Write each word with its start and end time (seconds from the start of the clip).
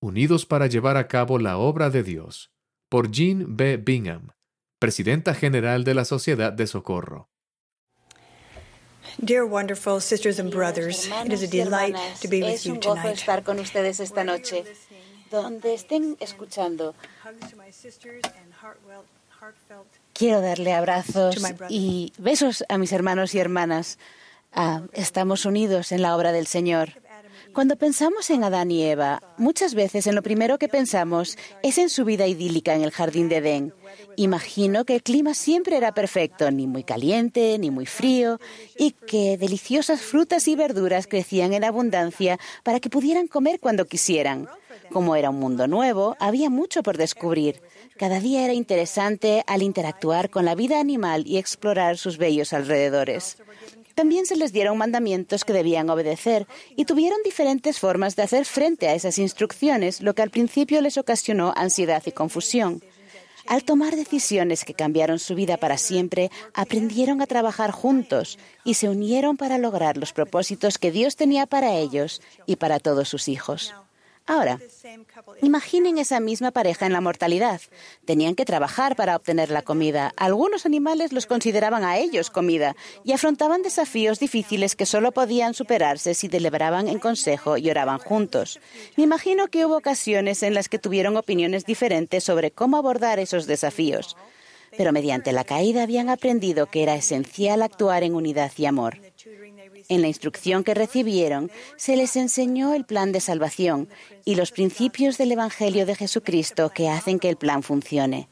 Unidos 0.00 0.46
para 0.46 0.68
llevar 0.68 0.96
a 0.96 1.08
cabo 1.08 1.40
la 1.40 1.58
obra 1.58 1.90
de 1.90 2.04
Dios, 2.04 2.52
por 2.88 3.10
Jean 3.10 3.56
B. 3.56 3.78
Bingham, 3.78 4.30
Presidenta 4.78 5.34
General 5.34 5.82
de 5.82 5.94
la 5.94 6.04
Sociedad 6.04 6.52
de 6.52 6.68
Socorro. 6.68 7.28
Dear 9.20 9.44
wonderful 9.44 10.00
sisters 10.00 10.38
and 10.38 10.52
brothers, 10.52 11.08
it 11.26 11.32
is 11.32 11.42
a 11.42 11.48
delight 11.48 11.96
to 12.22 12.28
be 12.28 12.42
with 12.42 12.54
es 12.54 12.64
you 12.64 12.74
un 12.74 12.78
gozo 12.78 12.94
tonight. 12.94 13.18
estar 13.18 13.42
con 13.42 13.58
ustedes 13.58 13.98
esta 13.98 14.22
noche. 14.22 14.64
Donde 15.32 15.74
estén 15.74 16.16
escuchando, 16.20 16.94
quiero 20.14 20.40
darle 20.40 20.74
abrazos 20.74 21.42
y 21.68 22.12
besos 22.18 22.64
a 22.68 22.78
mis 22.78 22.92
hermanos 22.92 23.34
y 23.34 23.40
hermanas. 23.40 23.98
Ah, 24.52 24.82
estamos 24.92 25.44
unidos 25.44 25.90
en 25.90 26.02
la 26.02 26.14
obra 26.16 26.30
del 26.30 26.46
Señor. 26.46 26.92
Cuando 27.52 27.76
pensamos 27.76 28.30
en 28.30 28.44
Adán 28.44 28.70
y 28.70 28.82
Eva, 28.84 29.22
muchas 29.36 29.74
veces 29.74 30.06
en 30.06 30.14
lo 30.14 30.22
primero 30.22 30.58
que 30.58 30.68
pensamos 30.68 31.36
es 31.62 31.78
en 31.78 31.90
su 31.90 32.04
vida 32.04 32.26
idílica 32.26 32.74
en 32.74 32.82
el 32.82 32.90
jardín 32.90 33.28
de 33.28 33.36
Edén. 33.36 33.74
Imagino 34.16 34.84
que 34.84 34.94
el 34.94 35.02
clima 35.02 35.34
siempre 35.34 35.76
era 35.76 35.92
perfecto, 35.92 36.50
ni 36.50 36.66
muy 36.66 36.84
caliente, 36.84 37.58
ni 37.58 37.70
muy 37.70 37.86
frío, 37.86 38.40
y 38.76 38.92
que 38.92 39.36
deliciosas 39.38 40.00
frutas 40.00 40.48
y 40.48 40.56
verduras 40.56 41.06
crecían 41.06 41.52
en 41.52 41.64
abundancia 41.64 42.38
para 42.62 42.80
que 42.80 42.90
pudieran 42.90 43.28
comer 43.28 43.60
cuando 43.60 43.86
quisieran. 43.86 44.48
Como 44.90 45.16
era 45.16 45.30
un 45.30 45.38
mundo 45.38 45.66
nuevo, 45.66 46.16
había 46.18 46.50
mucho 46.50 46.82
por 46.82 46.96
descubrir. 46.96 47.60
Cada 47.98 48.20
día 48.20 48.44
era 48.44 48.54
interesante 48.54 49.42
al 49.46 49.62
interactuar 49.62 50.30
con 50.30 50.44
la 50.44 50.54
vida 50.54 50.80
animal 50.80 51.26
y 51.26 51.36
explorar 51.36 51.98
sus 51.98 52.16
bellos 52.16 52.52
alrededores. 52.52 53.36
También 53.98 54.26
se 54.26 54.36
les 54.36 54.52
dieron 54.52 54.78
mandamientos 54.78 55.44
que 55.44 55.52
debían 55.52 55.90
obedecer 55.90 56.46
y 56.76 56.84
tuvieron 56.84 57.18
diferentes 57.24 57.80
formas 57.80 58.14
de 58.14 58.22
hacer 58.22 58.44
frente 58.44 58.86
a 58.86 58.94
esas 58.94 59.18
instrucciones, 59.18 60.02
lo 60.02 60.14
que 60.14 60.22
al 60.22 60.30
principio 60.30 60.80
les 60.80 60.98
ocasionó 60.98 61.52
ansiedad 61.56 62.00
y 62.06 62.12
confusión. 62.12 62.80
Al 63.48 63.64
tomar 63.64 63.96
decisiones 63.96 64.64
que 64.64 64.72
cambiaron 64.72 65.18
su 65.18 65.34
vida 65.34 65.56
para 65.56 65.78
siempre, 65.78 66.30
aprendieron 66.54 67.20
a 67.20 67.26
trabajar 67.26 67.72
juntos 67.72 68.38
y 68.62 68.74
se 68.74 68.88
unieron 68.88 69.36
para 69.36 69.58
lograr 69.58 69.96
los 69.96 70.12
propósitos 70.12 70.78
que 70.78 70.92
Dios 70.92 71.16
tenía 71.16 71.46
para 71.46 71.74
ellos 71.74 72.22
y 72.46 72.54
para 72.54 72.78
todos 72.78 73.08
sus 73.08 73.26
hijos. 73.26 73.74
Ahora, 74.28 74.60
imaginen 75.40 75.96
esa 75.96 76.20
misma 76.20 76.50
pareja 76.50 76.84
en 76.84 76.92
la 76.92 77.00
mortalidad. 77.00 77.62
Tenían 78.04 78.34
que 78.34 78.44
trabajar 78.44 78.94
para 78.94 79.16
obtener 79.16 79.50
la 79.50 79.62
comida. 79.62 80.12
Algunos 80.18 80.66
animales 80.66 81.14
los 81.14 81.24
consideraban 81.24 81.82
a 81.82 81.96
ellos 81.96 82.28
comida 82.28 82.76
y 83.04 83.12
afrontaban 83.12 83.62
desafíos 83.62 84.20
difíciles 84.20 84.76
que 84.76 84.84
solo 84.84 85.12
podían 85.12 85.54
superarse 85.54 86.12
si 86.12 86.28
deliberaban 86.28 86.88
en 86.88 86.98
consejo 86.98 87.56
y 87.56 87.70
oraban 87.70 88.00
juntos. 88.00 88.60
Me 88.98 89.04
imagino 89.04 89.48
que 89.48 89.64
hubo 89.64 89.78
ocasiones 89.78 90.42
en 90.42 90.52
las 90.52 90.68
que 90.68 90.78
tuvieron 90.78 91.16
opiniones 91.16 91.64
diferentes 91.64 92.22
sobre 92.22 92.50
cómo 92.50 92.76
abordar 92.76 93.18
esos 93.18 93.46
desafíos. 93.46 94.14
Pero 94.76 94.92
mediante 94.92 95.32
la 95.32 95.44
caída 95.44 95.84
habían 95.84 96.10
aprendido 96.10 96.66
que 96.66 96.82
era 96.82 96.94
esencial 96.94 97.62
actuar 97.62 98.02
en 98.02 98.14
unidad 98.14 98.52
y 98.58 98.66
amor. 98.66 98.98
En 99.88 100.02
la 100.02 100.08
instrucción 100.08 100.64
que 100.64 100.74
recibieron 100.74 101.50
se 101.76 101.96
les 101.96 102.16
enseñó 102.16 102.74
el 102.74 102.84
plan 102.84 103.12
de 103.12 103.20
salvación 103.20 103.88
y 104.24 104.34
los 104.34 104.52
principios 104.52 105.18
del 105.18 105.32
Evangelio 105.32 105.86
de 105.86 105.94
Jesucristo 105.94 106.70
que 106.70 106.88
hacen 106.88 107.18
que 107.18 107.28
el 107.28 107.36
plan 107.36 107.62
funcione. 107.62 108.28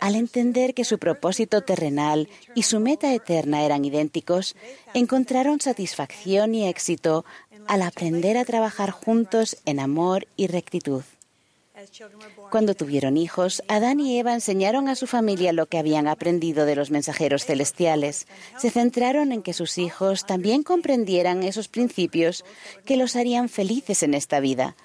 Al 0.00 0.14
entender 0.14 0.74
que 0.74 0.84
su 0.84 0.98
propósito 0.98 1.62
terrenal 1.62 2.28
y 2.54 2.62
su 2.62 2.80
meta 2.80 3.12
eterna 3.12 3.64
eran 3.64 3.84
idénticos, 3.84 4.56
encontraron 4.94 5.60
satisfacción 5.60 6.54
y 6.54 6.68
éxito 6.68 7.24
al 7.66 7.82
aprender 7.82 8.36
a 8.36 8.44
trabajar 8.44 8.90
juntos 8.90 9.56
en 9.64 9.80
amor 9.80 10.28
y 10.36 10.46
rectitud. 10.46 11.02
Cuando 12.50 12.74
tuvieron 12.74 13.16
hijos, 13.16 13.62
Adán 13.68 14.00
y 14.00 14.18
Eva 14.18 14.34
enseñaron 14.34 14.88
a 14.88 14.94
su 14.94 15.06
familia 15.06 15.52
lo 15.52 15.66
que 15.66 15.78
habían 15.78 16.08
aprendido 16.08 16.66
de 16.66 16.76
los 16.76 16.90
mensajeros 16.90 17.44
celestiales. 17.44 18.26
Se 18.58 18.70
centraron 18.70 19.32
en 19.32 19.42
que 19.42 19.52
sus 19.52 19.78
hijos 19.78 20.26
también 20.26 20.62
comprendieran 20.62 21.42
esos 21.42 21.68
principios 21.68 22.44
que 22.84 22.96
los 22.96 23.16
harían 23.16 23.48
felices 23.48 24.02
en 24.02 24.14
esta 24.14 24.40
vida. 24.40 24.76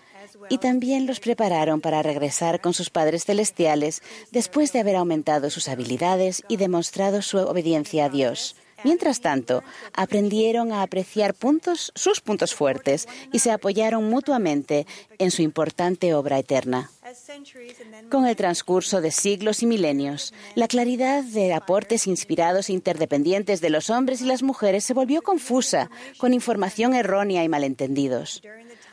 Y 0.50 0.60
también 0.60 1.08
los 1.08 1.20
prepararon 1.20 1.82
para 1.82 2.04
regresar 2.04 2.62
con 2.62 2.74
sus 2.74 2.90
padres 2.90 3.26
celestiales 3.26 4.02
después 4.32 4.72
de 4.72 4.80
haber 4.80 4.96
aumentado 4.96 5.50
sus 5.50 5.68
habilidades 5.68 6.44
y 6.48 6.58
demostrado 6.58 7.22
su 7.22 7.38
obediencia 7.38 8.06
a 8.06 8.10
Dios. 8.10 8.56
Mientras 8.84 9.22
tanto, 9.22 9.64
aprendieron 9.94 10.72
a 10.72 10.82
apreciar 10.82 11.36
sus 11.96 12.22
puntos 12.22 12.56
fuertes 12.56 13.08
y 13.32 13.40
se 13.40 13.52
apoyaron 13.52 14.10
mutuamente 14.10 14.86
en 15.18 15.32
su 15.32 15.42
importante 15.42 16.14
obra 16.14 16.40
eterna. 16.40 16.90
Con 18.10 18.26
el 18.26 18.36
transcurso 18.36 19.02
de 19.02 19.12
siglos 19.12 19.64
y 19.64 19.66
milenios, 19.66 20.34
la 20.56 20.68
claridad 20.68 21.24
de 21.24 21.54
aportes 21.54 22.08
inspirados 22.08 22.70
e 22.70 22.74
interdependientes 22.74 23.60
de 23.62 23.70
los 23.70 23.90
hombres 23.90 24.22
y 24.22 24.26
las 24.26 24.44
mujeres 24.44 24.84
se 24.84 24.94
volvió 24.94 25.22
confusa, 25.22 25.90
con 26.18 26.34
información 26.34 26.94
errónea 26.94 27.44
y 27.44 27.50
malentendidos. 27.50 28.42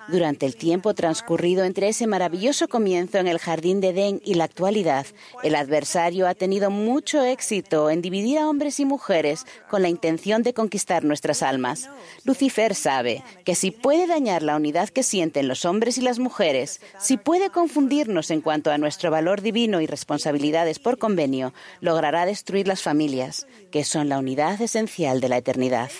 Durante 0.08 0.46
el 0.46 0.56
tiempo 0.56 0.94
transcurrido 0.94 1.64
entre 1.64 1.88
ese 1.88 2.06
maravilloso 2.06 2.66
comienzo 2.66 3.18
en 3.18 3.26
el 3.26 3.38
jardín 3.38 3.82
de 3.82 3.90
Edén 3.90 4.22
y 4.24 4.34
la 4.34 4.44
actualidad, 4.44 5.04
el 5.42 5.54
adversario 5.54 6.26
ha 6.26 6.34
tenido 6.34 6.70
mucho 6.70 7.22
éxito 7.22 7.90
en 7.90 8.00
dividir 8.00 8.38
a 8.38 8.48
hombres 8.48 8.80
y 8.80 8.86
mujeres 8.86 9.44
con 9.68 9.82
la 9.82 9.90
intención 9.90 10.42
de 10.42 10.54
conquistar 10.54 11.04
nuestras 11.04 11.42
almas. 11.42 11.90
Lucifer 12.24 12.74
sabe 12.74 13.22
que 13.44 13.54
si 13.54 13.70
puede 13.70 14.06
dañar 14.06 14.42
la 14.42 14.56
unidad 14.56 14.88
que 14.88 15.02
sienten 15.02 15.46
los 15.46 15.66
hombres 15.66 15.98
y 15.98 16.00
las 16.00 16.18
mujeres, 16.18 16.80
si 16.98 17.18
puede 17.18 17.50
confundirnos 17.50 18.30
en 18.30 18.40
cuanto 18.40 18.70
a 18.70 18.78
nuestro 18.78 19.10
valor 19.10 19.42
divino 19.42 19.82
y 19.82 19.86
responsabilidades 19.86 20.78
por 20.78 20.96
convenio, 20.96 21.52
logrará 21.80 22.24
destruir 22.24 22.66
las 22.66 22.82
familias, 22.82 23.46
que 23.70 23.84
son 23.84 24.08
la 24.08 24.18
unidad 24.18 24.58
esencial 24.62 25.20
de 25.20 25.28
la 25.28 25.36
eternidad. 25.36 25.90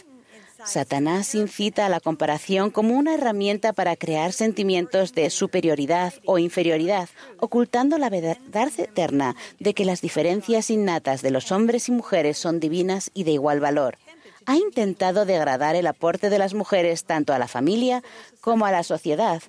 Satanás 0.64 1.34
incita 1.34 1.86
a 1.86 1.88
la 1.88 2.00
comparación 2.00 2.70
como 2.70 2.94
una 2.94 3.14
herramienta 3.14 3.72
para 3.72 3.96
crear 3.96 4.32
sentimientos 4.32 5.12
de 5.12 5.30
superioridad 5.30 6.14
o 6.26 6.38
inferioridad, 6.38 7.08
ocultando 7.38 7.98
la 7.98 8.10
verdad 8.10 8.38
eterna 8.76 9.36
de 9.60 9.74
que 9.74 9.84
las 9.84 10.00
diferencias 10.00 10.70
innatas 10.70 11.22
de 11.22 11.30
los 11.30 11.52
hombres 11.52 11.88
y 11.88 11.92
mujeres 11.92 12.38
son 12.38 12.60
divinas 12.60 13.10
y 13.14 13.24
de 13.24 13.32
igual 13.32 13.60
valor. 13.60 13.98
Ha 14.46 14.56
intentado 14.56 15.26
degradar 15.26 15.76
el 15.76 15.86
aporte 15.86 16.30
de 16.30 16.38
las 16.38 16.54
mujeres 16.54 17.04
tanto 17.04 17.34
a 17.34 17.38
la 17.38 17.48
familia 17.48 18.02
como 18.40 18.66
a 18.66 18.72
la 18.72 18.82
sociedad, 18.82 19.42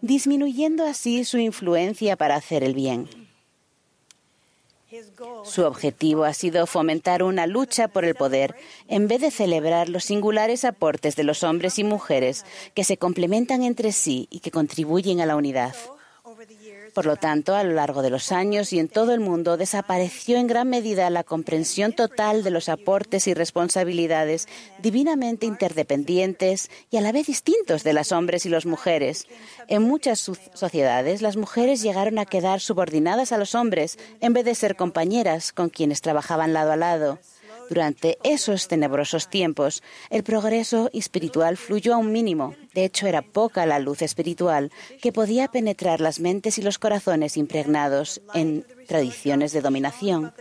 disminuyendo 0.00 0.86
así 0.86 1.24
su 1.24 1.38
influencia 1.38 2.16
para 2.16 2.36
hacer 2.36 2.64
el 2.64 2.74
bien. 2.74 3.25
Su 5.44 5.64
objetivo 5.64 6.24
ha 6.24 6.34
sido 6.34 6.66
fomentar 6.66 7.22
una 7.22 7.46
lucha 7.46 7.88
por 7.88 8.04
el 8.04 8.14
poder 8.14 8.54
en 8.88 9.08
vez 9.08 9.20
de 9.20 9.30
celebrar 9.30 9.88
los 9.88 10.04
singulares 10.04 10.64
aportes 10.64 11.16
de 11.16 11.24
los 11.24 11.42
hombres 11.42 11.78
y 11.78 11.84
mujeres 11.84 12.44
que 12.74 12.84
se 12.84 12.96
complementan 12.96 13.62
entre 13.62 13.92
sí 13.92 14.28
y 14.30 14.40
que 14.40 14.50
contribuyen 14.50 15.20
a 15.20 15.26
la 15.26 15.36
unidad. 15.36 15.74
Por 16.96 17.04
lo 17.04 17.16
tanto, 17.16 17.54
a 17.54 17.62
lo 17.62 17.74
largo 17.74 18.00
de 18.00 18.08
los 18.08 18.32
años 18.32 18.72
y 18.72 18.78
en 18.78 18.88
todo 18.88 19.12
el 19.12 19.20
mundo 19.20 19.58
desapareció 19.58 20.38
en 20.38 20.46
gran 20.46 20.70
medida 20.70 21.10
la 21.10 21.24
comprensión 21.24 21.92
total 21.92 22.42
de 22.42 22.50
los 22.50 22.70
aportes 22.70 23.26
y 23.26 23.34
responsabilidades 23.34 24.48
divinamente 24.78 25.44
interdependientes 25.44 26.70
y 26.90 26.96
a 26.96 27.02
la 27.02 27.12
vez 27.12 27.26
distintos 27.26 27.84
de 27.84 27.92
las 27.92 28.12
hombres 28.12 28.46
y 28.46 28.48
las 28.48 28.64
mujeres. 28.64 29.26
En 29.68 29.82
muchas 29.82 30.30
sociedades, 30.54 31.20
las 31.20 31.36
mujeres 31.36 31.82
llegaron 31.82 32.18
a 32.18 32.24
quedar 32.24 32.62
subordinadas 32.62 33.30
a 33.30 33.36
los 33.36 33.54
hombres 33.54 33.98
en 34.22 34.32
vez 34.32 34.46
de 34.46 34.54
ser 34.54 34.74
compañeras 34.74 35.52
con 35.52 35.68
quienes 35.68 36.00
trabajaban 36.00 36.54
lado 36.54 36.72
a 36.72 36.76
lado. 36.76 37.18
Durante 37.68 38.18
esos 38.22 38.68
tenebrosos 38.68 39.28
tiempos, 39.28 39.82
el 40.10 40.22
progreso 40.22 40.90
espiritual 40.92 41.56
fluyó 41.56 41.94
a 41.94 41.98
un 41.98 42.12
mínimo. 42.12 42.54
De 42.74 42.84
hecho, 42.84 43.06
era 43.06 43.22
poca 43.22 43.66
la 43.66 43.78
luz 43.78 44.02
espiritual 44.02 44.70
que 45.02 45.12
podía 45.12 45.48
penetrar 45.48 46.00
las 46.00 46.20
mentes 46.20 46.58
y 46.58 46.62
los 46.62 46.78
corazones 46.78 47.36
impregnados 47.36 48.20
en 48.34 48.64
tradiciones 48.86 49.52
de 49.52 49.60
dominación. 49.60 50.32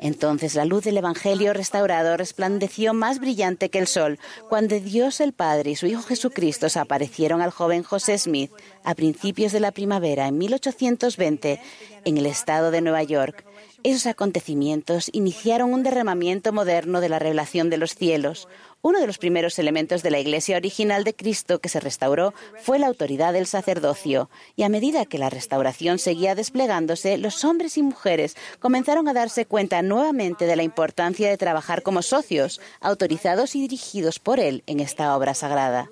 Entonces 0.00 0.54
la 0.54 0.64
luz 0.64 0.84
del 0.84 0.96
Evangelio 0.96 1.52
restaurado 1.52 2.16
resplandeció 2.16 2.94
más 2.94 3.20
brillante 3.20 3.68
que 3.70 3.78
el 3.78 3.86
sol 3.86 4.18
cuando 4.48 4.78
Dios 4.80 5.20
el 5.20 5.32
Padre 5.32 5.70
y 5.70 5.76
su 5.76 5.86
Hijo 5.86 6.02
Jesucristo 6.02 6.68
se 6.68 6.80
aparecieron 6.80 7.40
al 7.40 7.50
joven 7.50 7.82
José 7.82 8.18
Smith 8.18 8.50
a 8.82 8.94
principios 8.94 9.52
de 9.52 9.60
la 9.60 9.70
primavera 9.70 10.26
en 10.26 10.38
1820 10.38 11.60
en 12.04 12.18
el 12.18 12.26
estado 12.26 12.70
de 12.70 12.80
Nueva 12.80 13.02
York. 13.02 13.44
Esos 13.84 14.06
acontecimientos 14.06 15.10
iniciaron 15.12 15.74
un 15.74 15.82
derramamiento 15.82 16.54
moderno 16.54 17.02
de 17.02 17.10
la 17.10 17.18
revelación 17.18 17.68
de 17.68 17.76
los 17.76 17.94
cielos. 17.94 18.48
Uno 18.80 18.98
de 18.98 19.06
los 19.06 19.18
primeros 19.18 19.58
elementos 19.58 20.02
de 20.02 20.10
la 20.10 20.18
Iglesia 20.18 20.56
original 20.56 21.04
de 21.04 21.14
Cristo 21.14 21.58
que 21.58 21.68
se 21.68 21.80
restauró 21.80 22.32
fue 22.62 22.78
la 22.78 22.86
autoridad 22.86 23.34
del 23.34 23.46
sacerdocio, 23.46 24.30
y 24.56 24.62
a 24.62 24.70
medida 24.70 25.04
que 25.04 25.18
la 25.18 25.28
restauración 25.28 25.98
seguía 25.98 26.34
desplegándose, 26.34 27.18
los 27.18 27.44
hombres 27.44 27.76
y 27.76 27.82
mujeres 27.82 28.36
comenzaron 28.58 29.06
a 29.06 29.12
darse 29.12 29.44
cuenta 29.44 29.82
nuevamente 29.82 30.46
de 30.46 30.56
la 30.56 30.62
importancia 30.62 31.28
de 31.28 31.36
trabajar 31.36 31.82
como 31.82 32.00
socios, 32.00 32.62
autorizados 32.80 33.54
y 33.54 33.60
dirigidos 33.60 34.18
por 34.18 34.40
Él 34.40 34.62
en 34.66 34.80
esta 34.80 35.14
obra 35.14 35.34
sagrada. 35.34 35.90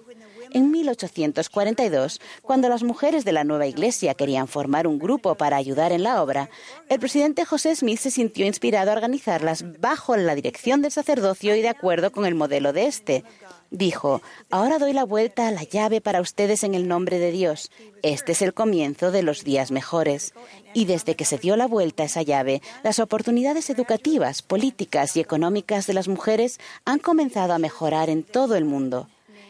En 0.55 0.71
1842, 0.71 2.21
cuando 2.43 2.69
las 2.69 2.83
mujeres 2.83 3.25
de 3.25 3.33
la 3.33 3.43
nueva 3.43 3.67
iglesia 3.67 4.13
querían 4.13 4.49
formar 4.49 4.87
un 4.87 4.99
grupo 4.99 5.35
para 5.35 5.57
ayudar 5.57 5.93
en 5.93 6.03
la 6.03 6.23
obra, 6.23 6.51
el 6.91 7.01
presidente 7.01 7.47
José 7.47 7.75
Smith 7.75 7.99
se 7.99 8.11
sintió 8.11 8.45
inspirado 8.45 8.91
a 8.91 8.95
organizarlas 8.95 9.65
bajo 9.81 10.15
la 10.15 10.35
dirección 10.35 10.83
del 10.83 10.93
sacerdocio 10.93 11.57
y 11.57 11.63
de 11.63 11.71
acuerdo 11.71 12.13
con 12.13 12.27
el 12.27 12.35
modelo 12.35 12.75
de 12.75 12.87
este. 12.87 13.25
Dijo, 13.71 14.21
ahora 14.51 14.79
doy 14.79 14.93
la 14.93 15.05
vuelta 15.05 15.49
a 15.49 15.51
la 15.53 15.63
llave 15.63 16.03
para 16.03 16.21
ustedes 16.21 16.65
en 16.65 16.75
el 16.75 16.87
nombre 16.87 17.19
de 17.19 17.31
Dios. 17.33 17.71
Este 18.03 18.33
es 18.33 18.43
el 18.43 18.53
comienzo 18.53 19.11
de 19.11 19.23
los 19.23 19.45
días 19.45 19.71
mejores. 19.71 20.35
Y 20.75 20.85
desde 20.85 21.17
que 21.17 21.25
se 21.25 21.39
dio 21.39 21.57
la 21.57 21.67
vuelta 21.67 22.03
a 22.03 22.07
esa 22.07 22.21
llave, 22.21 22.61
las 22.83 22.99
oportunidades 22.99 23.71
educativas, 23.71 24.43
políticas 24.43 25.17
y 25.17 25.21
económicas 25.21 25.87
de 25.87 25.95
las 25.95 26.09
mujeres 26.09 26.61
han 26.85 26.99
comenzado 26.99 27.55
a 27.55 27.59
mejorar 27.59 28.11
en 28.11 28.23
todo 28.23 28.57
el 28.57 28.67
mundo. 28.67 29.09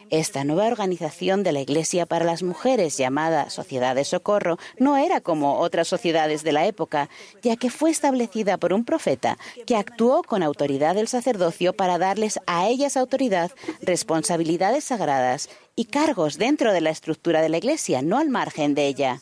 Esta 0.09 0.43
nueva 0.43 0.67
organización 0.67 1.43
de 1.43 1.51
la 1.51 1.61
Iglesia 1.61 2.05
para 2.05 2.25
las 2.25 2.43
Mujeres, 2.43 2.97
llamada 2.97 3.49
Sociedad 3.49 3.95
de 3.95 4.03
Socorro, 4.03 4.57
no 4.77 4.97
era 4.97 5.21
como 5.21 5.59
otras 5.59 5.87
sociedades 5.87 6.43
de 6.43 6.51
la 6.51 6.65
época, 6.65 7.09
ya 7.41 7.55
que 7.55 7.69
fue 7.69 7.89
establecida 7.89 8.57
por 8.57 8.73
un 8.73 8.85
profeta 8.85 9.37
que 9.65 9.75
actuó 9.75 10.23
con 10.23 10.43
autoridad 10.43 10.95
del 10.95 11.07
sacerdocio 11.07 11.73
para 11.73 11.97
darles 11.97 12.39
a 12.47 12.67
ellas 12.67 12.97
autoridad, 12.97 13.51
responsabilidades 13.81 14.85
sagradas 14.85 15.49
y 15.75 15.85
cargos 15.85 16.37
dentro 16.37 16.73
de 16.73 16.81
la 16.81 16.91
estructura 16.91 17.41
de 17.41 17.49
la 17.49 17.57
Iglesia, 17.57 18.01
no 18.01 18.17
al 18.17 18.29
margen 18.29 18.75
de 18.75 18.87
ella. 18.87 19.21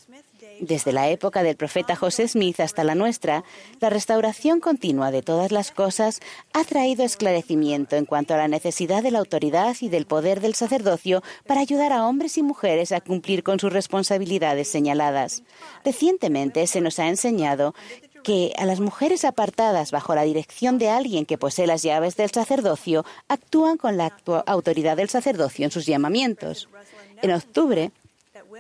Desde 0.62 0.94
la 0.94 1.10
época 1.10 1.42
del 1.42 1.56
profeta 1.56 1.96
José 1.96 2.28
Smith 2.28 2.60
hasta 2.60 2.84
la 2.84 2.94
nuestra, 2.94 3.44
la 3.80 3.90
restauración 3.90 4.60
continua 4.60 5.10
de 5.10 5.24
todas 5.24 5.52
las 5.52 5.72
cosas 5.72 6.20
ha 6.54 6.64
traído 6.64 7.04
esclarecimiento 7.04 7.96
en 7.96 8.06
cuanto 8.06 8.36
a 8.36 8.38
la 8.38 8.48
necesidad 8.48 9.02
de 9.02 9.10
la 9.10 9.18
autoridad 9.18 9.76
y 9.82 9.90
del 9.90 10.06
poder 10.06 10.40
del 10.40 10.54
sacerdocio 10.54 11.24
para 11.48 11.62
ayudar 11.62 11.92
a 11.92 12.06
hombres 12.06 12.38
y 12.38 12.44
mujeres 12.44 12.92
a 12.92 13.02
cumplir 13.02 13.42
con 13.42 13.60
sus 13.60 13.74
responsabilidades 13.74 14.68
señaladas. 14.68 15.42
Recientemente 15.84 16.68
se 16.68 16.80
nos 16.80 17.00
ha 17.00 17.08
enseñado 17.08 17.74
que 18.22 18.54
a 18.56 18.68
las 18.68 18.80
mujeres 18.80 19.26
apartadas 19.26 19.90
bajo 19.90 20.14
la 20.14 20.22
dirección 20.22 20.78
de 20.78 20.90
alguien 20.90 21.26
que 21.26 21.40
posee 21.40 21.66
las 21.66 21.82
llaves 21.82 22.18
del 22.18 22.30
sacerdocio 22.30 23.04
actúan 23.30 23.78
con 23.78 23.98
la 23.98 24.16
autoridad 24.46 24.96
del 24.96 25.10
sacerdocio 25.10 25.66
en 25.66 25.72
sus 25.72 25.88
llamamientos. 25.88 26.70
En 27.24 27.32
octubre, 27.32 27.92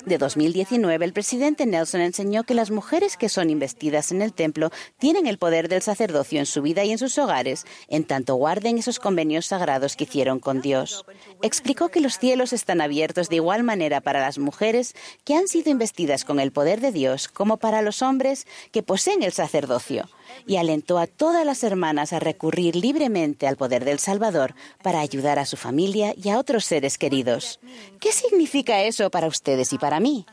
de 0.06 0.18
2019, 0.18 1.06
el 1.06 1.14
presidente 1.14 1.66
Nelson 1.66 2.02
enseñó 2.02 2.44
que 2.44 2.54
las 2.54 2.72
mujeres 2.72 3.18
que 3.18 3.30
son 3.30 3.50
investidas 3.50 4.12
en 4.12 4.22
el 4.22 4.34
templo 4.34 4.72
tienen 4.98 5.28
el 5.28 5.38
poder 5.38 5.70
del 5.70 5.82
sacerdocio 5.82 6.40
en 6.40 6.46
su 6.46 6.62
vida 6.62 6.84
y 6.84 6.92
en 6.92 6.98
sus 6.98 7.18
hogares, 7.18 7.66
en 7.88 8.04
tanto 8.04 8.36
guarden 8.36 8.78
esos 8.78 9.00
convenios 9.00 9.46
sagrados 9.46 9.96
que 9.96 10.06
hicieron 10.06 10.40
con 10.40 10.62
Dios. 10.62 11.06
Explicó 11.42 11.90
que 11.90 12.02
los 12.02 12.18
cielos 12.18 12.54
están 12.54 12.82
abiertos 12.82 13.30
de 13.30 13.36
igual 13.38 13.64
manera 13.64 14.02
para 14.02 14.22
las 14.22 14.40
mujeres 14.40 14.94
que 15.24 15.36
han 15.36 15.48
sido 15.48 15.70
investidas 15.70 16.26
con 16.26 16.40
el 16.40 16.52
poder 16.52 16.82
de 16.82 16.92
Dios 16.92 17.28
como 17.28 17.58
para 17.58 17.82
los 17.82 18.02
hombres 18.02 18.48
que 18.72 18.84
poseen 18.84 19.24
el 19.24 19.32
sacerdocio 19.32 20.10
y 20.46 20.58
alentó 20.58 20.98
a 20.98 21.08
todas 21.08 21.46
las 21.46 21.64
hermanas 21.64 22.14
a 22.14 22.20
recurrir 22.20 22.76
libremente 22.76 23.48
al 23.48 23.58
poder 23.58 23.86
del 23.86 24.00
Salvador 24.00 24.56
para 24.84 25.00
ayudar 25.00 25.40
a 25.40 25.46
su 25.46 25.58
familia 25.58 26.14
y 26.22 26.30
a 26.30 26.40
otros 26.40 26.66
seres 26.66 26.98
queridos. 26.98 27.60
¿Qué 28.00 28.12
significa 28.12 28.84
eso 28.84 29.10
para 29.10 29.28
ustedes 29.28 29.74
y 29.74 29.78
para 29.78 30.00
mí? 30.00 30.26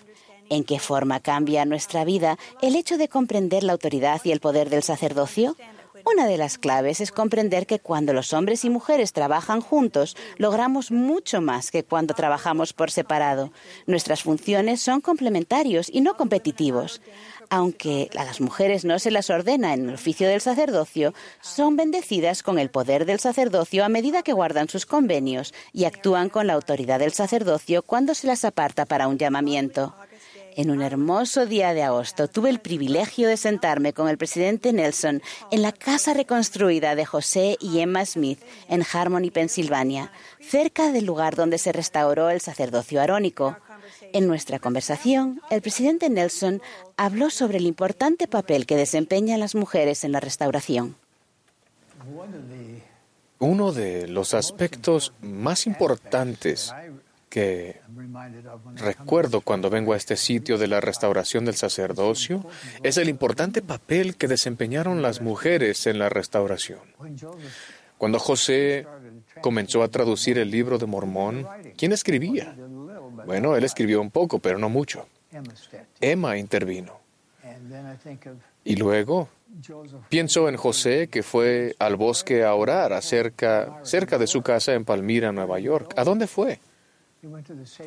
¿En 0.51 0.65
qué 0.65 0.79
forma 0.79 1.21
cambia 1.21 1.65
nuestra 1.65 2.05
vida 2.05 2.39
el 2.63 2.75
hecho 2.75 2.97
de 2.97 3.09
comprender 3.09 3.63
la 3.63 3.73
autoridad 3.73 4.21
y 4.25 4.33
el 4.33 4.41
poder 4.41 4.71
del 4.71 4.83
sacerdocio? 4.83 5.57
Una 6.11 6.27
de 6.27 6.39
las 6.39 6.57
claves 6.57 7.03
es 7.03 7.13
comprender 7.13 7.67
que 7.67 7.81
cuando 7.81 8.15
los 8.15 8.33
hombres 8.33 8.65
y 8.65 8.71
mujeres 8.71 9.13
trabajan 9.13 9.61
juntos, 9.61 10.17
logramos 10.39 10.91
mucho 10.91 11.43
más 11.43 11.71
que 11.71 11.85
cuando 11.85 12.15
trabajamos 12.15 12.73
por 12.73 12.91
separado. 12.91 13.53
Nuestras 13.87 14.23
funciones 14.23 14.81
son 14.81 15.03
complementarios 15.03 15.91
y 15.93 16.01
no 16.01 16.17
competitivos 16.17 17.03
aunque 17.51 18.11
a 18.15 18.25
las 18.25 18.43
mujeres 18.43 18.85
no 18.85 18.99
se 18.99 19.11
las 19.11 19.31
ordena 19.31 19.73
en 19.73 19.89
el 19.89 19.95
oficio 19.95 20.29
del 20.29 20.43
sacerdocio, 20.43 21.15
son 21.41 21.77
bendecidas 21.77 22.43
con 22.43 22.59
el 22.59 22.69
poder 22.69 23.07
del 23.07 23.21
sacerdocio 23.21 23.87
a 23.87 23.89
medida 23.89 24.23
que 24.23 24.35
guardan 24.35 24.69
sus 24.69 24.85
convenios 24.85 25.55
y 25.73 25.85
actúan 25.85 26.29
con 26.29 26.47
la 26.47 26.53
autoridad 26.53 26.99
del 26.99 27.13
sacerdocio 27.13 27.83
cuando 27.83 28.15
se 28.15 28.27
las 28.27 28.45
aparta 28.45 28.85
para 28.85 29.09
un 29.09 29.17
llamamiento. 29.17 29.95
En 30.59 30.73
un 30.73 30.83
hermoso 30.83 31.47
día 31.47 31.73
de 31.73 31.85
agosto 31.85 32.27
tuve 32.27 32.51
el 32.51 32.59
privilegio 32.59 33.29
de 33.29 33.37
sentarme 33.37 33.93
con 33.93 34.09
el 34.09 34.19
presidente 34.19 34.73
Nelson 34.73 35.23
en 35.53 35.63
la 35.63 35.71
casa 35.71 36.15
reconstruida 36.15 36.97
de 36.97 37.05
José 37.05 37.57
y 37.61 37.79
Emma 37.79 38.05
Smith 38.05 38.41
en 38.69 38.83
Harmony, 38.93 39.31
Pensilvania, 39.31 40.11
cerca 40.41 40.91
del 40.91 41.05
lugar 41.05 41.37
donde 41.37 41.59
se 41.59 41.71
restauró 41.71 42.29
el 42.31 42.41
sacerdocio 42.41 43.01
arónico. 43.01 43.57
En 44.13 44.27
nuestra 44.27 44.59
conversación, 44.59 45.41
el 45.49 45.63
presidente 45.63 46.11
Nelson 46.11 46.61
habló 46.97 47.31
sobre 47.31 47.59
el 47.59 47.67
importante 47.67 48.27
papel 48.27 48.67
que 48.67 48.75
desempeñan 48.75 49.39
las 49.39 49.55
mujeres 49.55 50.03
en 50.03 50.11
la 50.11 50.19
restauración. 50.19 50.97
Uno 53.39 53.71
de 53.71 54.09
los 54.09 54.35
aspectos 54.35 55.13
más 55.21 55.69
importantes 55.69 56.75
que 57.29 57.81
recuerdo 58.77 59.41
cuando 59.41 59.71
vengo 59.71 59.93
a 59.93 59.97
este 59.97 60.17
sitio 60.17 60.59
de 60.59 60.67
la 60.67 60.81
restauración 60.81 61.45
del 61.45 61.55
sacerdocio 61.55 62.45
es 62.83 62.97
el 62.97 63.09
importante 63.09 63.63
papel 63.63 64.17
que 64.17 64.29
desempeñaron 64.29 65.03
las 65.03 65.21
mujeres 65.21 65.87
en 65.87 65.99
la 65.99 66.09
restauración. 66.09 66.81
Cuando 67.99 68.19
José 68.19 68.87
comenzó 69.41 69.83
a 69.83 69.89
traducir 69.89 70.39
el 70.39 70.51
libro 70.51 70.79
de 70.79 70.87
Mormón, 70.87 71.47
¿quién 71.77 71.93
escribía? 71.93 72.57
Bueno, 73.27 73.57
él 73.57 73.65
escribió 73.65 74.01
un 74.01 74.11
poco, 74.11 74.39
pero 74.39 74.59
no 74.59 74.69
mucho. 74.69 75.07
Emma 76.01 76.39
intervino. 76.39 77.01
Y 78.65 78.77
luego 78.77 79.29
pienso 80.09 80.49
en 80.49 80.57
José 80.57 81.09
que 81.09 81.23
fue 81.23 81.75
al 81.79 81.97
bosque 81.97 82.45
a 82.45 82.55
orar 82.55 82.93
acerca, 82.93 83.81
cerca 83.83 84.19
de 84.19 84.27
su 84.27 84.43
casa 84.43 84.75
en 84.75 84.85
Palmira, 84.85 85.33
Nueva 85.33 85.59
York. 85.59 85.95
¿A 85.97 86.05
dónde 86.05 86.27
fue? 86.27 86.61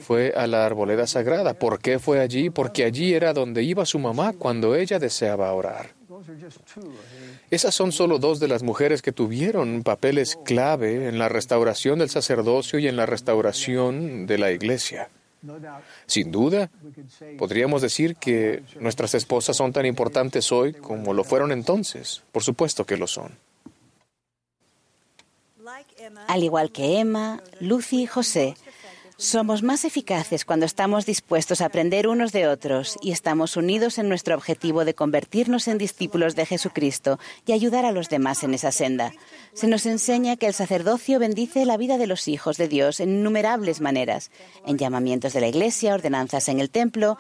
Fue 0.01 0.33
a 0.35 0.45
la 0.47 0.65
arboleda 0.65 1.07
sagrada. 1.07 1.53
¿Por 1.53 1.79
qué 1.79 1.99
fue 1.99 2.19
allí? 2.19 2.49
Porque 2.49 2.83
allí 2.83 3.13
era 3.13 3.33
donde 3.33 3.63
iba 3.63 3.85
su 3.85 3.99
mamá 3.99 4.33
cuando 4.33 4.75
ella 4.75 4.99
deseaba 4.99 5.53
orar. 5.53 5.93
Esas 7.49 7.73
son 7.73 7.91
solo 7.91 8.19
dos 8.19 8.39
de 8.39 8.47
las 8.47 8.63
mujeres 8.63 9.01
que 9.01 9.11
tuvieron 9.11 9.83
papeles 9.83 10.37
clave 10.43 11.07
en 11.07 11.17
la 11.17 11.29
restauración 11.29 11.99
del 11.99 12.09
sacerdocio 12.09 12.79
y 12.79 12.87
en 12.87 12.95
la 12.95 13.05
restauración 13.05 14.27
de 14.27 14.37
la 14.37 14.51
iglesia. 14.51 15.09
Sin 16.05 16.31
duda, 16.31 16.69
podríamos 17.37 17.81
decir 17.81 18.15
que 18.15 18.63
nuestras 18.79 19.15
esposas 19.15 19.57
son 19.57 19.73
tan 19.73 19.85
importantes 19.85 20.51
hoy 20.51 20.73
como 20.73 21.13
lo 21.13 21.23
fueron 21.23 21.51
entonces. 21.51 22.21
Por 22.31 22.43
supuesto 22.43 22.85
que 22.85 22.97
lo 22.97 23.07
son. 23.07 23.31
Al 26.27 26.43
igual 26.43 26.71
que 26.71 26.99
Emma, 26.99 27.41
Lucy 27.59 28.03
y 28.03 28.07
José, 28.07 28.55
somos 29.21 29.61
más 29.61 29.85
eficaces 29.85 30.45
cuando 30.45 30.65
estamos 30.65 31.05
dispuestos 31.05 31.61
a 31.61 31.67
aprender 31.67 32.07
unos 32.07 32.31
de 32.31 32.47
otros 32.47 32.97
y 33.03 33.11
estamos 33.11 33.55
unidos 33.55 33.99
en 33.99 34.09
nuestro 34.09 34.33
objetivo 34.33 34.83
de 34.83 34.95
convertirnos 34.95 35.67
en 35.67 35.77
discípulos 35.77 36.35
de 36.35 36.47
Jesucristo 36.47 37.19
y 37.45 37.51
ayudar 37.51 37.85
a 37.85 37.91
los 37.91 38.09
demás 38.09 38.41
en 38.43 38.55
esa 38.55 38.71
senda. 38.71 39.13
Se 39.53 39.67
nos 39.67 39.85
enseña 39.85 40.37
que 40.37 40.47
el 40.47 40.55
sacerdocio 40.55 41.19
bendice 41.19 41.67
la 41.67 41.77
vida 41.77 41.99
de 41.99 42.07
los 42.07 42.27
hijos 42.27 42.57
de 42.57 42.67
Dios 42.67 42.99
en 42.99 43.11
innumerables 43.11 43.79
maneras, 43.79 44.31
en 44.65 44.79
llamamientos 44.79 45.33
de 45.33 45.41
la 45.41 45.49
Iglesia, 45.49 45.93
ordenanzas 45.93 46.49
en 46.49 46.59
el 46.59 46.71
templo, 46.71 47.19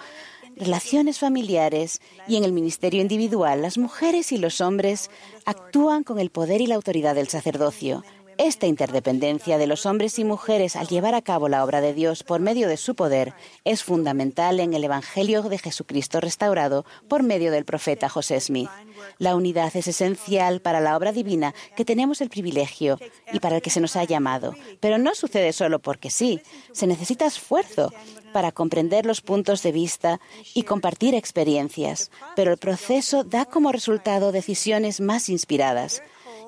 relaciones 0.55 1.19
familiares 1.19 2.01
y 2.27 2.35
en 2.35 2.43
el 2.43 2.51
ministerio 2.51 3.01
individual, 3.01 3.61
las 3.61 3.77
mujeres 3.77 4.31
y 4.31 4.39
los 4.39 4.59
hombres 4.59 5.11
actúan 5.45 6.03
con 6.03 6.19
el 6.19 6.31
poder 6.31 6.61
y 6.61 6.67
la 6.67 6.75
autoridad 6.75 7.13
del 7.13 7.27
sacerdocio. 7.27 8.03
Esta 8.37 8.67
interdependencia 8.67 9.57
de 9.57 9.67
los 9.67 9.85
hombres 9.85 10.17
y 10.19 10.23
mujeres 10.23 10.75
al 10.75 10.87
llevar 10.87 11.15
a 11.15 11.21
cabo 11.21 11.49
la 11.49 11.63
obra 11.63 11.81
de 11.81 11.93
Dios 11.93 12.23
por 12.23 12.39
medio 12.39 12.67
de 12.67 12.77
su 12.77 12.95
poder 12.95 13.33
es 13.65 13.83
fundamental 13.83 14.59
en 14.59 14.73
el 14.73 14.83
Evangelio 14.83 15.43
de 15.43 15.57
Jesucristo 15.57 16.19
restaurado 16.19 16.85
por 17.07 17.23
medio 17.23 17.51
del 17.51 17.65
profeta 17.65 18.09
José 18.09 18.39
Smith. 18.39 18.69
La 19.17 19.35
unidad 19.35 19.75
es 19.75 19.87
esencial 19.87 20.61
para 20.61 20.79
la 20.79 20.95
obra 20.97 21.11
divina 21.11 21.53
que 21.75 21.85
tenemos 21.85 22.21
el 22.21 22.29
privilegio 22.29 22.99
y 23.31 23.39
para 23.39 23.57
el 23.57 23.61
que 23.61 23.69
se 23.69 23.81
nos 23.81 23.95
ha 23.95 24.03
llamado, 24.03 24.55
pero 24.79 24.97
no 24.97 25.15
sucede 25.15 25.53
solo 25.53 25.79
porque 25.79 26.09
sí, 26.09 26.41
se 26.71 26.87
necesita 26.87 27.25
esfuerzo 27.25 27.93
para 28.31 28.51
comprender 28.51 29.05
los 29.05 29.21
puntos 29.21 29.61
de 29.63 29.71
vista 29.71 30.19
y 30.53 30.63
compartir 30.63 31.15
experiencias, 31.15 32.11
pero 32.35 32.51
el 32.51 32.57
proceso 32.57 33.23
da 33.23 33.45
como 33.45 33.71
resultado 33.71 34.31
decisiones 34.31 35.01
más 35.01 35.29
inspiradas. 35.29 36.01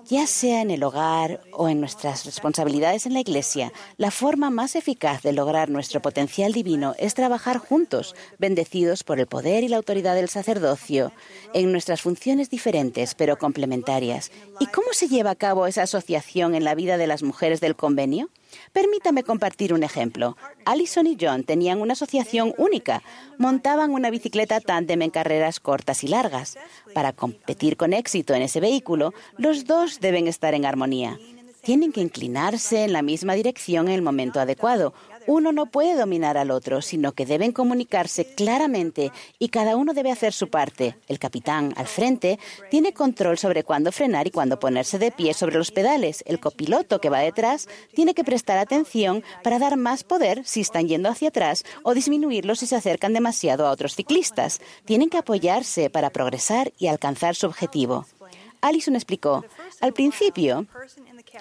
Ya 0.10 0.28
sea 0.28 0.62
en 0.62 0.70
el 0.70 0.84
hogar 0.84 1.40
o 1.54 1.70
en 1.70 1.80
nuestras 1.80 2.26
responsabilidades 2.26 3.06
en 3.06 3.14
la 3.14 3.22
Iglesia, 3.22 3.72
la 3.96 4.12
forma 4.12 4.50
más 4.50 4.76
eficaz 4.76 5.22
de 5.22 5.32
lograr 5.32 5.70
nuestro 5.70 6.02
potencial 6.02 6.52
divino 6.52 6.94
es 7.00 7.14
trabajar 7.14 7.58
juntos, 7.58 8.14
bendecidos 8.38 9.04
por 9.06 9.20
el 9.20 9.28
poder 9.28 9.64
y 9.64 9.70
la 9.70 9.78
autoridad 9.78 10.14
del 10.14 10.28
sacerdocio, 10.28 11.14
en 11.54 11.72
nuestras 11.72 12.02
funciones 12.02 12.50
diferentes 12.50 13.16
pero 13.16 13.38
complementarias. 13.38 14.30
¿Y 14.60 14.68
cómo 14.68 14.88
se 14.92 15.08
lleva 15.08 15.32
a 15.32 15.36
cabo 15.36 15.68
esa 15.68 15.84
asociación 15.84 16.54
en 16.54 16.66
la 16.66 16.76
vida 16.76 16.98
de 16.98 17.08
las 17.08 17.24
mujeres 17.24 17.62
del 17.62 17.78
convenio? 17.78 18.30
Permítame 18.72 19.24
compartir 19.24 19.74
un 19.74 19.84
ejemplo. 19.84 20.38
Allison 20.66 21.08
y 21.08 21.18
John 21.20 21.44
tenían 21.44 21.82
una 21.82 21.94
asociación 21.94 22.54
única. 22.58 23.04
Montaban 23.38 23.92
una 23.92 24.10
bicicleta 24.10 24.60
tándem 24.60 25.02
en 25.02 25.10
carreras 25.10 25.60
cortas 25.60 26.04
y 26.04 26.08
largas. 26.08 26.58
Para 26.94 27.14
competir 27.14 27.78
con 27.78 27.94
éxito 27.94 28.34
en 28.34 28.42
ese 28.42 28.60
vehículo, 28.60 29.14
los 29.38 29.66
dos 29.66 30.00
deben 30.00 30.28
estar 30.28 30.54
en 30.54 30.66
armonía. 30.66 31.18
Tienen 31.62 31.94
que 31.94 32.02
inclinarse 32.02 32.84
en 32.84 32.92
la 32.92 33.02
misma 33.02 33.36
dirección 33.36 33.88
en 33.88 33.94
el 33.94 34.02
momento 34.02 34.42
adecuado. 34.42 34.94
Uno 35.28 35.52
no 35.52 35.68
puede 35.68 35.96
dominar 35.96 36.38
al 36.38 36.52
otro, 36.52 36.82
sino 36.82 37.14
que 37.14 37.26
deben 37.26 37.52
comunicarse 37.52 38.26
claramente 38.26 39.12
y 39.40 39.50
cada 39.50 39.78
uno 39.78 39.94
debe 39.94 40.12
hacer 40.12 40.34
su 40.34 40.50
parte. 40.50 40.96
El 41.08 41.20
capitán, 41.20 41.74
al 41.78 41.88
frente, 41.88 42.40
tiene 42.70 42.94
control 42.94 43.38
sobre 43.38 43.64
cuándo 43.64 43.92
frenar 43.92 44.28
y 44.28 44.32
cuándo 44.32 44.60
ponerse 44.60 45.00
de 45.00 45.12
pie 45.12 45.34
sobre 45.34 45.58
los 45.58 45.72
pedales. 45.72 46.24
El 46.28 46.40
copiloto, 46.40 47.00
que 47.00 47.10
va 47.10 47.20
detrás, 47.20 47.68
tiene 47.94 48.14
que 48.14 48.24
prestar 48.24 48.58
atención 48.58 49.24
para 49.44 49.60
dar 49.60 49.78
más 49.78 50.04
poder 50.04 50.44
si 50.46 50.62
están 50.62 50.88
yendo 50.88 51.10
hacia 51.10 51.30
atrás 51.30 51.64
o 51.84 51.94
disminuirlo 51.94 52.56
si 52.56 52.68
se 52.68 52.76
acercan 52.76 53.14
demasiado 53.14 53.66
a 53.66 53.72
otros 53.72 53.96
ciclistas. 53.96 54.60
Tienen 54.86 55.10
que 55.10 55.18
apoyarse 55.18 55.90
para 55.90 56.10
progresar 56.10 56.74
y 56.78 56.88
alcanzar 56.88 57.36
su 57.36 57.48
objetivo. 57.48 58.06
Allison 58.64 58.96
explicó, 58.96 59.44
al 59.82 59.92
principio, 59.92 60.66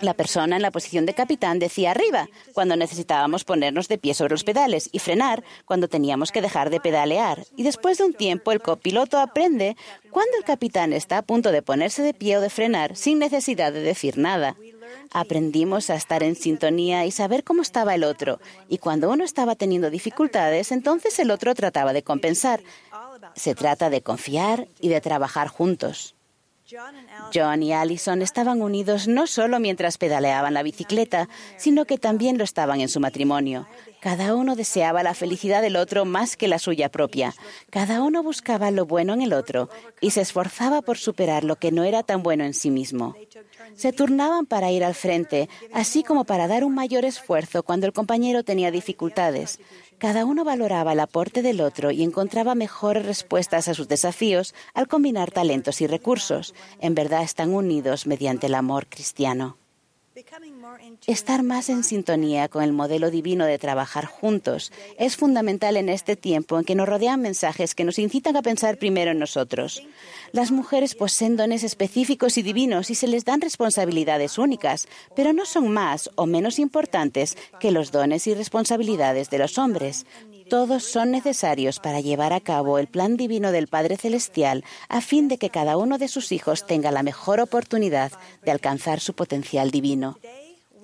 la 0.01 0.15
persona 0.15 0.57
en 0.57 0.63
la 0.63 0.71
posición 0.71 1.07
de 1.07 1.15
capitán 1.15 1.59
decía 1.59 1.91
arriba 1.91 2.29
cuando 2.53 2.77
necesitábamos 2.77 3.45
ponernos 3.45 3.89
de 3.89 3.99
pie 3.99 4.15
sobre 4.15 4.33
los 4.33 4.45
pedales 4.45 4.89
y 4.93 4.99
frenar 4.99 5.45
cuando 5.65 5.89
teníamos 5.89 6.33
que 6.33 6.43
dejar 6.43 6.71
de 6.71 6.81
pedalear. 6.81 7.45
Y 7.57 7.63
después 7.63 7.99
de 7.99 8.05
un 8.05 8.15
tiempo 8.15 8.53
el 8.53 8.61
copiloto 8.61 9.19
aprende 9.19 9.77
cuando 10.11 10.37
el 10.39 10.45
capitán 10.45 10.93
está 10.93 11.19
a 11.19 11.23
punto 11.23 11.53
de 11.53 11.63
ponerse 11.63 12.03
de 12.03 12.15
pie 12.15 12.39
o 12.39 12.41
de 12.41 12.51
frenar 12.51 12.97
sin 12.97 13.19
necesidad 13.19 13.73
de 13.73 13.83
decir 13.83 14.19
nada. 14.19 14.57
Aprendimos 15.13 15.91
a 15.91 15.95
estar 15.95 16.23
en 16.23 16.37
sintonía 16.37 17.05
y 17.05 17.11
saber 17.11 17.45
cómo 17.45 17.63
estaba 17.63 17.95
el 17.95 18.05
otro. 18.05 18.41
Y 18.69 18.79
cuando 18.79 19.11
uno 19.11 19.25
estaba 19.25 19.55
teniendo 19.57 19.91
dificultades, 19.91 20.73
entonces 20.73 21.19
el 21.19 21.31
otro 21.31 21.55
trataba 21.55 21.93
de 21.93 22.03
compensar. 22.03 22.61
Se 23.35 23.55
trata 23.55 23.91
de 23.91 24.03
confiar 24.03 24.69
y 24.81 24.89
de 24.89 25.01
trabajar 25.01 25.49
juntos. 25.49 26.15
John 27.35 27.63
y 27.63 27.73
Allison 27.73 28.23
estaban 28.23 28.63
unidos 28.63 29.09
no 29.09 29.27
solo 29.27 29.61
mientras 29.61 29.99
pedaleaban 29.99 30.55
la 30.55 30.63
bicicleta, 30.63 31.29
sino 31.57 31.85
que 31.85 31.99
también 31.99 32.39
lo 32.39 32.45
estaban 32.45 32.81
en 32.81 32.89
su 32.89 33.01
matrimonio. 33.01 33.67
Cada 34.01 34.35
uno 34.35 34.57
deseaba 34.57 35.05
la 35.05 35.15
felicidad 35.15 35.63
del 35.63 35.77
otro 35.77 36.05
más 36.05 36.37
que 36.37 36.49
la 36.49 36.59
suya 36.59 36.89
propia. 36.89 37.35
Cada 37.71 38.03
uno 38.03 38.23
buscaba 38.23 38.71
lo 38.73 38.85
bueno 38.85 39.13
en 39.13 39.23
el 39.23 39.33
otro 39.33 39.71
y 40.01 40.11
se 40.11 40.23
esforzaba 40.23 40.83
por 40.83 40.99
superar 40.99 41.45
lo 41.45 41.57
que 41.57 41.71
no 41.71 41.85
era 41.85 42.03
tan 42.03 42.23
bueno 42.23 42.45
en 42.45 42.53
sí 42.53 42.71
mismo. 42.71 43.15
Se 43.77 43.93
turnaban 43.93 44.47
para 44.47 44.73
ir 44.73 44.83
al 44.83 44.95
frente, 44.95 45.49
así 45.73 46.03
como 46.03 46.25
para 46.25 46.49
dar 46.49 46.65
un 46.65 46.75
mayor 46.75 47.05
esfuerzo 47.05 47.63
cuando 47.63 47.87
el 47.87 47.93
compañero 47.93 48.43
tenía 48.43 48.73
dificultades. 48.73 49.61
Cada 50.03 50.25
uno 50.25 50.43
valoraba 50.43 50.95
el 50.95 50.99
aporte 50.99 51.43
del 51.43 51.61
otro 51.61 51.93
y 51.93 52.03
encontraba 52.03 52.57
mejores 52.57 53.07
respuestas 53.07 53.69
a 53.69 53.75
sus 53.75 53.87
desafíos 53.87 54.53
al 54.75 54.89
combinar 54.89 55.31
talentos 55.31 55.81
y 55.81 55.87
recursos. 55.87 56.57
En 56.81 56.97
verdad 56.97 57.23
están 57.23 57.55
unidos 57.55 58.09
mediante 58.09 58.49
el 58.49 58.57
amor 58.57 58.89
cristiano. 58.89 59.62
Estar 61.07 61.43
más 61.43 61.71
en 61.71 61.85
sintonía 61.85 62.49
con 62.49 62.63
el 62.63 62.73
modelo 62.73 63.11
divino 63.11 63.47
de 63.47 63.59
trabajar 63.59 64.05
juntos 64.05 64.71
es 64.99 65.17
fundamental 65.17 65.79
en 65.79 65.89
este 65.89 66.17
tiempo 66.17 66.59
en 66.59 66.65
que 66.65 66.75
nos 66.75 66.89
rodean 66.89 67.23
mensajes 67.23 67.75
que 67.75 67.85
nos 67.85 67.99
incitan 67.99 68.37
a 68.37 68.43
pensar 68.43 68.77
primero 68.77 69.13
en 69.13 69.19
nosotros. 69.19 69.83
Las 70.33 70.51
mujeres 70.51 70.95
poseen 70.95 71.37
dones 71.37 71.65
específicos 71.65 72.37
y 72.37 72.43
divinos 72.43 72.91
y 72.91 72.95
se 72.95 73.07
les 73.07 73.25
dan 73.25 73.41
responsabilidades 73.41 74.37
únicas, 74.37 74.87
pero 75.17 75.33
no 75.33 75.47
son 75.47 75.71
más 75.71 76.11
o 76.15 76.27
menos 76.27 76.59
importantes 76.59 77.39
que 77.59 77.71
los 77.71 77.91
dones 77.91 78.27
y 78.27 78.35
responsabilidades 78.35 79.31
de 79.31 79.39
los 79.39 79.57
hombres. 79.57 80.05
Todos 80.53 80.85
son 80.85 81.13
necesarios 81.13 81.81
para 81.81 82.01
llevar 82.01 82.35
a 82.35 82.41
cabo 82.41 82.79
el 82.79 82.87
plan 82.87 83.17
divino 83.17 83.53
del 83.53 83.69
Padre 83.69 83.97
Celestial 83.97 84.65
a 84.91 85.01
fin 85.01 85.29
de 85.29 85.39
que 85.39 85.49
cada 85.49 85.79
uno 85.79 85.97
de 85.97 86.09
sus 86.09 86.31
hijos 86.31 86.67
tenga 86.67 86.91
la 86.91 87.03
mejor 87.03 87.41
oportunidad 87.41 88.13
de 88.45 88.51
alcanzar 88.51 89.01
su 89.01 89.15
potencial 89.15 89.71
divino. 89.71 90.19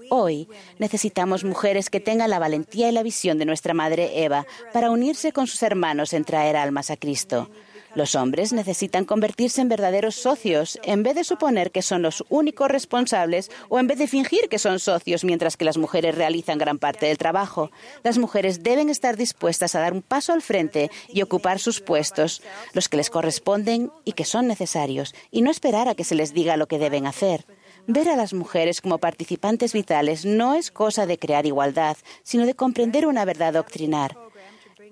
Hoy 0.08 0.48
necesitamos 0.78 1.44
mujeres 1.44 1.90
que 1.90 2.00
tengan 2.00 2.30
la 2.30 2.38
valentía 2.38 2.88
y 2.88 2.92
la 2.92 3.02
visión 3.02 3.36
de 3.36 3.44
nuestra 3.44 3.74
Madre 3.74 4.24
Eva 4.24 4.46
para 4.72 4.90
unirse 4.90 5.32
con 5.32 5.46
sus 5.46 5.62
hermanos 5.62 6.14
en 6.14 6.24
traer 6.24 6.56
almas 6.56 6.90
a 6.90 6.96
Cristo. 6.96 7.50
Los 7.94 8.14
hombres 8.14 8.52
necesitan 8.52 9.04
convertirse 9.04 9.60
en 9.60 9.68
verdaderos 9.68 10.14
socios 10.14 10.78
en 10.82 11.02
vez 11.02 11.14
de 11.14 11.24
suponer 11.24 11.70
que 11.70 11.82
son 11.82 12.02
los 12.02 12.24
únicos 12.28 12.68
responsables 12.68 13.50
o 13.68 13.78
en 13.78 13.86
vez 13.86 13.98
de 13.98 14.06
fingir 14.06 14.48
que 14.48 14.58
son 14.58 14.78
socios 14.78 15.24
mientras 15.24 15.56
que 15.56 15.64
las 15.64 15.78
mujeres 15.78 16.14
realizan 16.14 16.58
gran 16.58 16.78
parte 16.78 17.06
del 17.06 17.18
trabajo. 17.18 17.70
Las 18.02 18.18
mujeres 18.18 18.62
deben 18.62 18.90
estar 18.90 19.16
dispuestas 19.16 19.74
a 19.74 19.80
dar 19.80 19.92
un 19.92 20.02
paso 20.02 20.32
al 20.32 20.42
frente 20.42 20.90
y 21.08 21.22
ocupar 21.22 21.58
sus 21.58 21.80
puestos, 21.80 22.42
los 22.72 22.88
que 22.88 22.98
les 22.98 23.10
corresponden 23.10 23.90
y 24.04 24.12
que 24.12 24.24
son 24.24 24.46
necesarios, 24.46 25.14
y 25.30 25.42
no 25.42 25.50
esperar 25.50 25.88
a 25.88 25.94
que 25.94 26.04
se 26.04 26.14
les 26.14 26.34
diga 26.34 26.56
lo 26.56 26.68
que 26.68 26.78
deben 26.78 27.06
hacer. 27.06 27.46
Ver 27.86 28.10
a 28.10 28.16
las 28.16 28.34
mujeres 28.34 28.82
como 28.82 28.98
participantes 28.98 29.72
vitales 29.72 30.26
no 30.26 30.54
es 30.54 30.70
cosa 30.70 31.06
de 31.06 31.18
crear 31.18 31.46
igualdad, 31.46 31.96
sino 32.22 32.44
de 32.44 32.54
comprender 32.54 33.06
una 33.06 33.24
verdad 33.24 33.54
doctrinar. 33.54 34.27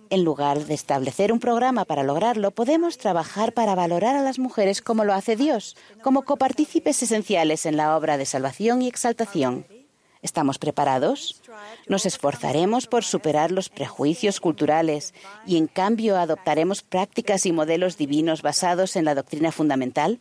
En 0.08 0.24
lugar 0.24 0.64
de 0.66 0.74
establecer 0.74 1.32
un 1.32 1.40
programa 1.40 1.84
para 1.84 2.04
lograrlo, 2.04 2.52
podemos 2.52 2.96
trabajar 2.96 3.52
para 3.52 3.74
valorar 3.74 4.14
a 4.16 4.22
las 4.22 4.38
mujeres 4.38 4.80
como 4.80 5.04
lo 5.04 5.12
hace 5.12 5.34
Dios, 5.36 5.76
como 6.02 6.22
copartícipes 6.22 7.02
esenciales 7.02 7.66
en 7.66 7.76
la 7.76 7.96
obra 7.96 8.16
de 8.16 8.26
salvación 8.26 8.82
y 8.82 8.88
exaltación. 8.88 9.66
¿Estamos 10.22 10.58
preparados? 10.58 11.42
Nos 11.88 12.06
esforzaremos 12.06 12.86
por 12.86 13.04
superar 13.04 13.50
los 13.50 13.68
prejuicios 13.68 14.40
culturales 14.40 15.12
y, 15.46 15.56
en 15.56 15.66
cambio, 15.66 16.16
adoptaremos 16.16 16.82
prácticas 16.82 17.46
y 17.46 17.52
modelos 17.52 17.96
divinos 17.96 18.42
basados 18.42 18.96
en 18.96 19.04
la 19.04 19.14
doctrina 19.14 19.52
fundamental. 19.52 20.20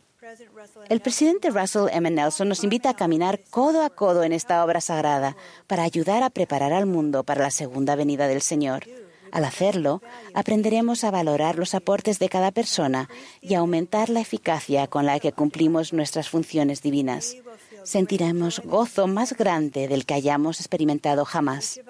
El 0.88 1.00
presidente 1.00 1.50
Russell 1.50 1.88
M. 1.92 2.10
Nelson 2.10 2.48
nos 2.48 2.64
invita 2.64 2.90
a 2.90 2.96
caminar 2.96 3.40
codo 3.50 3.82
a 3.82 3.90
codo 3.90 4.24
en 4.24 4.32
esta 4.32 4.64
obra 4.64 4.80
sagrada 4.80 5.36
para 5.66 5.84
ayudar 5.84 6.22
a 6.24 6.30
preparar 6.30 6.72
al 6.72 6.86
mundo 6.86 7.22
para 7.22 7.42
la 7.42 7.50
segunda 7.50 7.94
venida 7.94 8.26
del 8.26 8.42
Señor. 8.42 8.84
Al 9.32 9.44
hacerlo, 9.44 10.02
aprenderemos 10.34 11.04
a 11.04 11.10
valorar 11.10 11.56
los 11.56 11.74
aportes 11.74 12.18
de 12.18 12.28
cada 12.28 12.50
persona 12.50 13.08
y 13.40 13.54
aumentar 13.54 14.08
la 14.08 14.20
eficacia 14.20 14.86
con 14.86 15.06
la 15.06 15.18
que 15.20 15.32
cumplimos 15.32 15.92
nuestras 15.92 16.28
funciones 16.28 16.82
divinas. 16.82 17.36
Sentiremos 17.84 18.60
gozo 18.64 19.06
más 19.06 19.36
grande 19.36 19.88
del 19.88 20.06
que 20.06 20.14
hayamos 20.14 20.60
experimentado 20.60 21.24
jamás. 21.24 21.80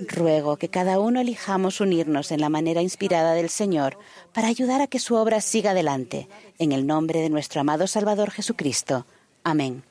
Ruego 0.00 0.56
que 0.56 0.68
cada 0.68 0.98
uno 0.98 1.20
elijamos 1.20 1.80
unirnos 1.80 2.32
en 2.32 2.40
la 2.40 2.48
manera 2.48 2.82
inspirada 2.82 3.32
del 3.34 3.48
Señor 3.48 3.98
para 4.32 4.48
ayudar 4.48 4.80
a 4.80 4.86
que 4.86 4.98
su 4.98 5.14
obra 5.14 5.40
siga 5.40 5.72
adelante, 5.72 6.28
en 6.58 6.72
el 6.72 6.86
nombre 6.86 7.20
de 7.20 7.30
nuestro 7.30 7.60
amado 7.60 7.86
Salvador 7.86 8.30
Jesucristo. 8.30 9.06
Amén. 9.44 9.84